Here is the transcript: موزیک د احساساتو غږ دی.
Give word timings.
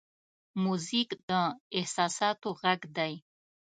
موزیک 0.63 1.09
د 1.29 1.29
احساساتو 1.77 2.49
غږ 2.61 2.81
دی. 2.97 3.13